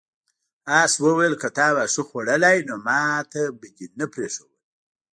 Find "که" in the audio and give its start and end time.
1.41-1.49